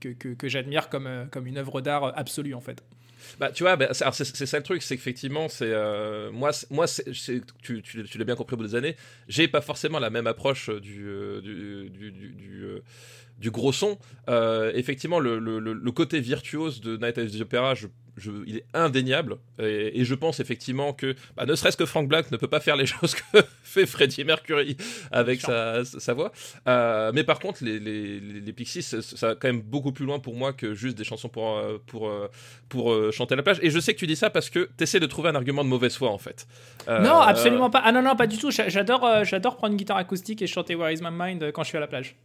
[0.00, 2.82] que, que, j'admire comme, euh, comme une œuvre d'art absolue, en fait.
[3.38, 6.86] Bah, tu vois, bah, c'est ça le truc, c'est qu'effectivement, euh, moi, moi,
[7.62, 7.82] tu,
[8.16, 8.96] l'as bien compris au bout des années,
[9.28, 12.80] j'ai pas forcément la même approche du euh, du, euh,
[13.50, 13.98] gros son.
[14.28, 18.64] Euh, effectivement, le, le, côté virtuose de Night at the Opera, je, je- il est
[18.74, 22.48] indéniable, et, et je pense effectivement que, bah, ne serait-ce que Frank Black ne peut
[22.48, 24.76] pas faire les choses que fait Freddie Mercury
[25.12, 26.32] avec sa, sa voix.
[26.68, 29.92] Euh, mais par contre, les, les, les, les Pixies, ça, ça va quand même beaucoup
[29.92, 32.30] plus loin pour moi que juste des chansons pour, euh, pour, euh,
[32.68, 33.58] pour chanter à la plage.
[33.62, 35.64] Et je sais que tu dis ça parce que tu essaies de trouver un argument
[35.64, 36.46] de mauvaise foi, en fait.
[36.88, 37.82] Euh, Non, absolument pas.
[37.84, 38.50] Ah non, non, pas du tout.
[38.50, 41.68] J'a- J'adore, j'adore prendre une guitare acoustique et chanter Where is my mind quand je
[41.68, 42.16] suis à la plage.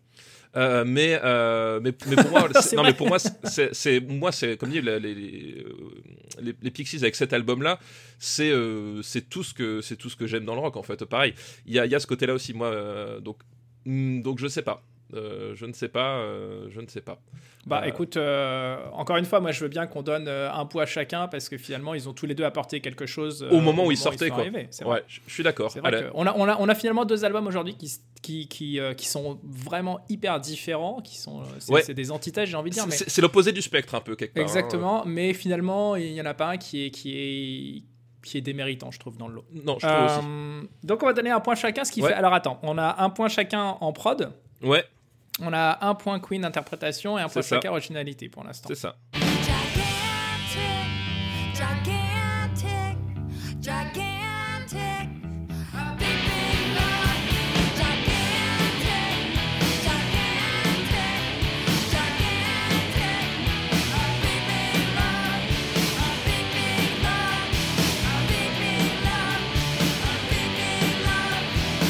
[0.57, 4.69] Euh, mais, euh, mais, mais pour moi, non, mais pour moi, c'est, moi, c'est comme
[4.69, 5.65] dit les, les,
[6.61, 7.79] les, Pixies avec cet album-là,
[8.19, 10.83] c'est, euh, c'est tout ce que, c'est tout ce que j'aime dans le rock, en
[10.83, 11.03] fait.
[11.05, 11.33] Pareil,
[11.65, 12.67] il y a, y a ce côté-là aussi, moi.
[12.67, 13.37] euh, donc,
[13.85, 14.83] hmm, donc je sais pas.
[15.13, 16.17] Euh, je ne sais pas.
[16.17, 17.19] euh, je ne sais pas.
[17.67, 18.17] Bah Euh, écoute,
[18.93, 21.57] encore une fois, moi je veux bien qu'on donne un point à chacun parce que
[21.57, 24.39] finalement ils ont tous les deux apporté quelque chose Au moment où ils sortaient, quoi.
[24.41, 24.67] arrivés.
[24.85, 25.73] Ouais, je suis d'accord.
[26.15, 27.91] On, a, on, a, on a finalement deux albums aujourd'hui qui,
[28.21, 31.93] qui, qui, qui sont vraiment hyper différents, qui sont c'est Ouais.
[31.93, 32.83] des antithèses, j'ai envie de dire.
[32.89, 33.09] C'est- Mais...
[33.09, 34.43] C'est l'opposé du spectre un peu quelque part.
[34.43, 34.47] hein.
[34.47, 37.83] Exactement, mais finalement il y en a pas un qui est, qui est,
[38.27, 39.45] qui est déméritant, je trouve, dans le lot.
[39.53, 40.67] Non, je trouve aussi.
[40.83, 42.09] Donc on va donner un point chacun, ce qui Ouais.
[42.09, 42.15] fait.
[42.15, 44.31] Alors attends, on a un point chacun en prod,
[44.63, 44.83] Ouais,
[45.41, 48.69] on a un point Queen interprétation et un point chacun originalité pour l'instant.
[48.69, 48.95] c'est ça.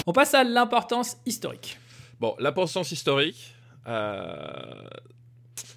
[0.08, 1.79] On passe à l'importance historique.
[2.19, 3.54] Bon, l'importance historique.
[3.88, 4.84] euh,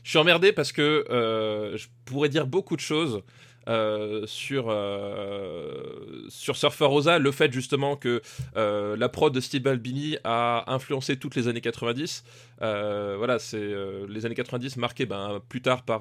[0.02, 3.22] Je suis emmerdé parce que euh, je pourrais dire beaucoup de choses
[3.68, 7.18] euh, sur, euh, sur Surfer Rosa.
[7.18, 8.22] Le fait justement que
[8.56, 12.24] euh, la prod de Steve Albini a influencé toutes les années 90.
[12.60, 13.70] Euh, voilà, c'est
[14.08, 16.00] les années 90 marquées ben, plus tard par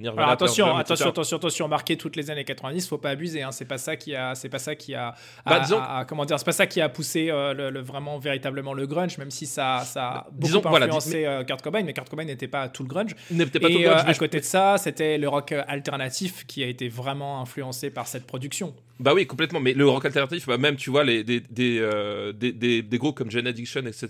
[0.00, 0.22] Nirvana.
[0.22, 3.42] Alors attention, attention, attention, attention, marqué toutes les années 90, faut pas abuser.
[3.42, 5.14] Hein, c'est pas ça qui a, c'est pas ça qui a,
[5.44, 8.18] Bah, disons- a- a- comment dire, c'est pas ça qui a poussé le, le- vraiment
[8.18, 11.82] véritablement le grunge, même si ça, ça a beaucoup disons, voilà, influencé euh, Kurt Cobain,
[11.82, 13.14] mais Kurt Cobain n'était pas tout le grunge.
[13.30, 16.46] N'était pas Et tout le grunge, à je- côté de ça, c'était le rock alternatif
[16.46, 18.74] qui a été vraiment influencé par cette production.
[19.00, 19.60] Bah oui, complètement.
[19.60, 22.98] Mais le rock alternatif, bah même, tu vois, les, des, des, euh, des, des, des
[22.98, 24.08] groupes comme Gen Addiction, etc.,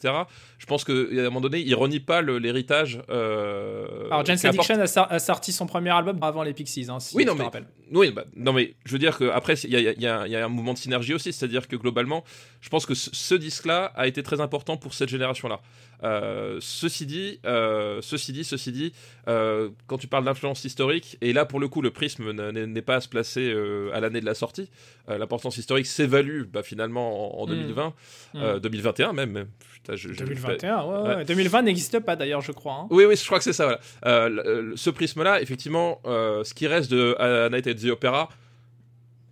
[0.59, 3.01] je pense qu'à un moment donné, ils renient pas l'héritage.
[3.11, 7.01] Euh, Alors, qu'apporte- Addiction a, sor- a sorti son premier album avant les Pixies, hein,
[7.01, 7.64] si Oui, je non, te mais- rappelle.
[7.92, 11.14] Oui, bah, non, mais je veux dire qu'après, il y a, un mouvement de synergie
[11.14, 12.24] aussi, c'est-à-dire que globalement,
[12.61, 15.61] je pense que ce, disque-là a été très important pour cette génération-là.
[16.05, 18.92] Euh, ceci dit, euh, ceci dit, ceci dit,
[19.27, 22.96] euh, quand tu parles d'influence historique, et là pour le coup, le prisme n'est pas
[22.96, 23.55] à se placer
[23.92, 24.70] à l'année de la sortie.
[25.09, 27.51] Euh, L'importance historique s'évalue bah, finalement en, en Mm.
[27.51, 27.94] 2020,
[28.35, 28.38] Mm.
[28.42, 29.31] euh, 2021 même.
[29.33, 29.49] même.
[29.75, 31.14] Putain, je- je- 2021, ouais, ouais, Ouais.
[31.16, 31.25] ouais.
[31.25, 32.75] 2020 n'existe pas d'ailleurs, je crois.
[32.83, 32.87] hein.
[32.90, 33.64] oui, oui, je crois que c'est ça.
[33.64, 33.81] Voilà.
[34.07, 38.29] Euh, ce prisme-là, effectivement, euh, ce qui reste de A Night at the Opera,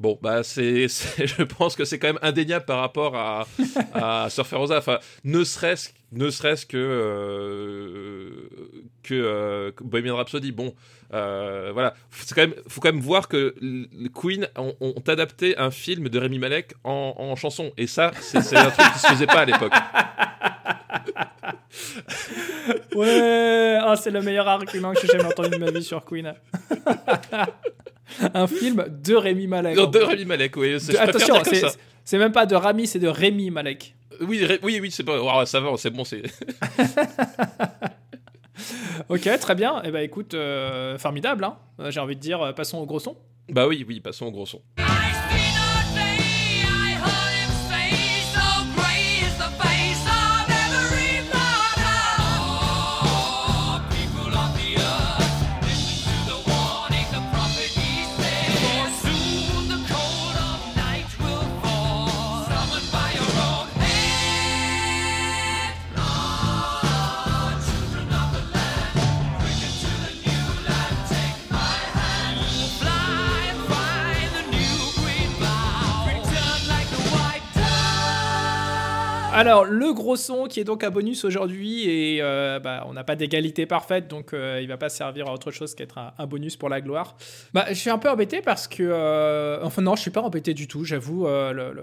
[0.00, 3.46] bon, bah, c'est, c'est- je pense que c'est quand même indéniable par rapport à,
[3.94, 4.78] à Surfer Rosa.
[4.78, 8.48] Enfin, ne serait-ce, ne serait-ce que euh,
[9.02, 10.52] que euh, que Bohemian Rhapsody.
[10.52, 10.74] Bon,
[11.12, 13.54] euh, voilà, c'est quand même, faut quand même voir que
[14.14, 18.38] Queen ont, ont adapté un film de Rémi Malek en, en chanson, et ça, c'est,
[18.56, 19.72] un truc qui se faisait pas à l'époque.
[22.94, 26.32] Ouais, ah, c'est le meilleur argument que j'ai jamais entendu de ma vie sur Queen.
[28.34, 29.76] Un film de Rémi Malek.
[29.76, 30.72] Non, de Rémi Malek, oui.
[30.72, 31.34] De- attention,
[32.04, 33.95] c'est même pas de Rami, c'est de Rémi Malek.
[34.20, 35.20] Oui, oui, oui, c'est pas.
[35.20, 36.22] Ouah, ça va, c'est bon, c'est.
[39.08, 39.82] Ok, très bien.
[39.82, 41.44] Et ben écoute, euh, formidable.
[41.44, 43.16] Hein Euh, J'ai envie de dire, euh, passons au gros son.
[43.50, 44.62] Bah oui, oui, passons au gros son.
[79.36, 83.04] Alors, le gros son qui est donc un bonus aujourd'hui, et euh, bah, on n'a
[83.04, 86.56] pas d'égalité parfaite, donc euh, il va pas servir à autre chose qu'être un, bonus
[86.56, 87.16] pour la gloire.
[87.52, 88.82] Bah, je suis un peu embêté parce que.
[88.82, 91.26] euh, enfin, non, je suis pas embêté du tout, j'avoue.
[91.26, 91.74] euh, le-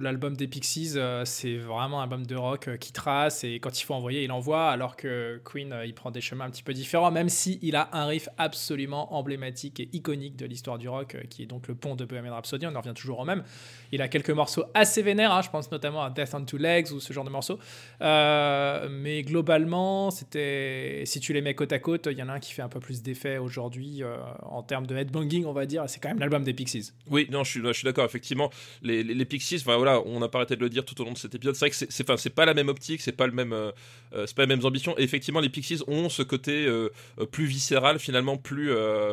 [0.00, 3.78] L'album des Pixies, euh, c'est vraiment un album de rock euh, qui trace, et quand
[3.78, 6.62] il faut envoyer, il envoie, alors que Queen, euh, il prend des chemins un petit
[6.62, 10.88] peu différents, même si il a un riff absolument emblématique et iconique de l'histoire du
[10.88, 13.44] rock, qui est donc le pont de Bohemian Rhapsody, on en revient toujours au même.
[13.92, 16.92] Il a quelques morceaux assez vénères, hein, je pense notamment à Death on Two Legs
[16.92, 17.58] ou ce genre de morceaux.
[18.00, 22.40] Mais globalement, c'était si tu les mets côte à côte, il y en a un
[22.40, 24.02] qui fait un peu plus d'effet aujourd'hui
[24.42, 25.84] en termes de headbanging, on va dire.
[25.88, 26.92] C'est quand même l'album des Pixies.
[27.10, 28.04] Oui, non, je suis, d'accord.
[28.04, 28.50] Effectivement,
[28.82, 31.34] les, Pixies, voilà, on n'a pas arrêté de le dire tout au long de cet
[31.34, 31.54] épisode.
[31.54, 33.72] C'est vrai que c'est, pas la même optique, c'est pas le même, euh,
[34.14, 34.96] euh, c'est pas les mêmes ambitions.
[34.98, 36.88] Effectivement, les Pixies ont ce côté euh,
[37.30, 38.70] plus viscéral, finalement plus,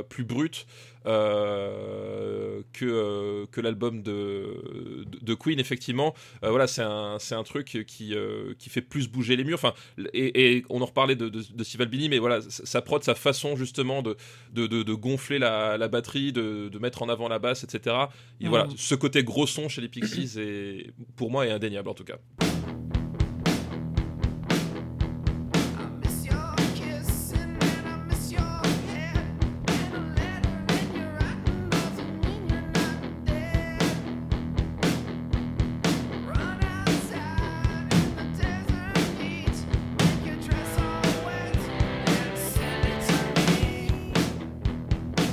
[0.10, 0.66] plus brut.
[1.08, 6.14] Euh, que, euh, que l'album de, de, de Queen effectivement.
[6.44, 8.14] Euh, voilà c'est un, un truc qui,
[8.60, 9.58] qui fait plus bouger les murs.
[9.58, 9.74] Enfin
[10.14, 13.16] et, et on en reparlait de, de, de Steve Albini mais voilà sa prod sa
[13.16, 14.18] façon justement de,
[14.54, 17.96] de, gonfler la, la batterie de, de mettre en avant la basse etc
[18.42, 21.94] et voilà ce côté gros son chez les Pixies est pour moi est indéniable en
[21.94, 22.18] tout cas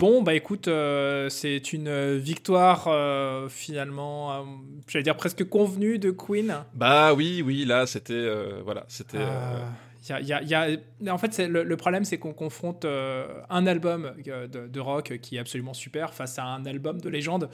[0.05, 4.43] Bon, bah écoute, euh, c'est une euh, victoire euh, finalement, euh,
[4.87, 6.55] j'allais dire presque convenue de Queen.
[6.75, 8.29] bah oui oui là c'était
[8.67, 12.35] voilà c'était y a- y a- y a- En fait, le, le problème, c'est qu'on
[12.35, 17.09] confronte un album de, de rock qui est absolument super face à un album de
[17.09, 17.49] légende.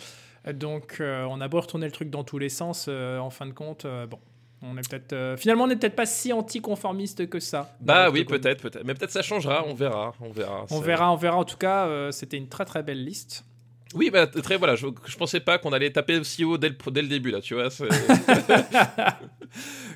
[0.53, 3.87] Donc, on a beau retourner le truc dans tous les sens, en fin de compte,
[4.11, 4.19] bon.
[4.62, 7.75] On est peut-être euh, finalement on n'est peut-être pas si anticonformiste que ça.
[7.81, 11.16] bah oui peut-être peut-être mais peut-être ça changera on verra on verra On verra, on
[11.16, 11.37] verra.
[11.38, 13.44] En tout cas, euh, c'était une très très belle liste.
[13.94, 16.77] oui bah très voilà je, je pensais pas qu'on allait taper aussi haut dès le,
[16.90, 17.68] dès le début là tu vois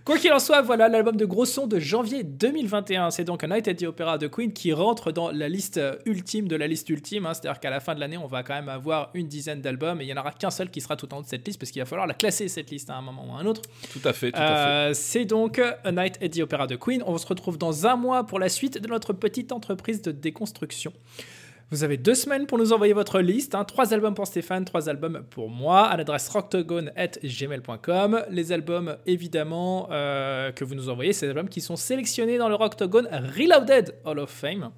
[0.05, 3.11] Quoi qu'il en soit, voilà l'album de gros son de janvier 2021.
[3.11, 6.47] C'est donc un Night at the Opera de Queen qui rentre dans la liste ultime
[6.49, 7.27] de la liste ultime.
[7.27, 7.35] hein.
[7.35, 10.05] C'est-à-dire qu'à la fin de l'année, on va quand même avoir une dizaine d'albums et
[10.05, 11.71] il n'y en aura qu'un seul qui sera tout en haut de cette liste parce
[11.71, 13.63] qu'il va falloir la classer cette liste à un moment ou à un autre.
[13.93, 14.53] Tout à fait, tout à fait.
[14.53, 17.03] Euh, c'est donc A Night at the Opera de Queen.
[17.07, 20.93] On se retrouve dans un mois pour la suite de notre petite entreprise de déconstruction.
[21.75, 23.57] Vous avez deux semaines pour nous envoyer votre liste.
[23.57, 23.65] hein.
[23.65, 28.25] Trois albums pour Stéphane, trois albums pour moi, à l'adresse rocktogone.gmail.com.
[28.31, 32.49] Les albums, évidemment, euh, que vous nous envoyez, c'est des albums qui sont sélectionnés dans
[32.49, 34.71] le Rocktogone Reloaded Hall of Fame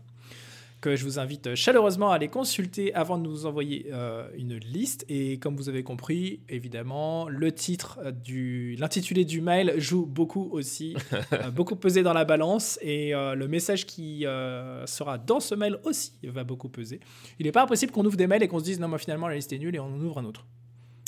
[0.80, 5.04] que je vous invite chaleureusement à les consulter avant de nous envoyer euh, une liste.
[5.08, 10.94] Et comme vous avez compris, évidemment, le titre du, l'intitulé du mail joue beaucoup aussi,
[11.32, 12.78] euh, beaucoup peser dans la balance.
[12.82, 14.24] Et euh, le message qui
[14.86, 17.00] sera dans ce mail aussi va beaucoup peser.
[17.38, 19.28] Il n'est pas impossible qu'on ouvre des mails et qu'on se dise non, mais finalement
[19.28, 20.46] la liste est nulle et on en ouvre un autre.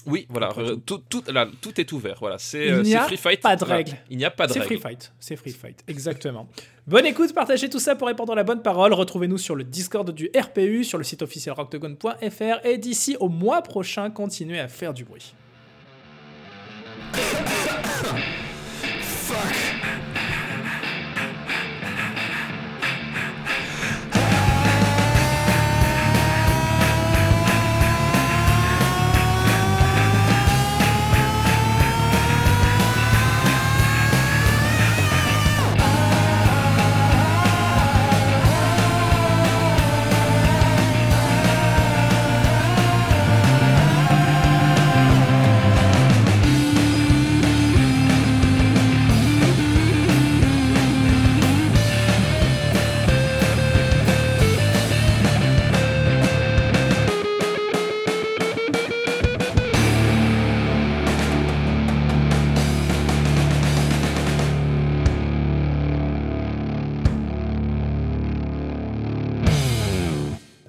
[0.09, 1.03] Oui, voilà, euh, tout.
[1.09, 2.17] tout, là, tout est ouvert.
[2.21, 3.41] Voilà, c'est euh, c'est free fight.
[3.41, 3.93] pas de règles.
[4.11, 4.79] Il n'y a pas de C'est règles.
[4.79, 6.49] free fight, c'est free fight, exactement.
[6.87, 8.95] Bonne écoute, partagez tout ça pour répondre à la bonne parole.
[8.95, 13.61] Retrouvez-nous sur le Discord du RPU, sur le site officiel rocktogone.fr et d'ici au mois
[13.61, 15.35] prochain, continuez à faire du bruit.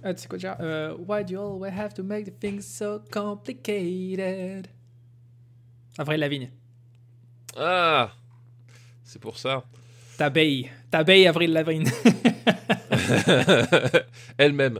[0.10, 2.62] Ah, tu sais quoi déjà Euh, Why do you always have to make the things
[2.64, 4.68] so complicated?
[6.00, 6.50] Avril Lavigne.
[7.56, 8.12] Ah,
[9.04, 9.64] c'est pour ça.
[10.18, 10.72] T'abeille.
[10.90, 11.90] T'abeille, Avril Lavigne.
[14.38, 14.80] Elle-même.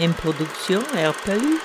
[0.00, 1.58] Une production RPU.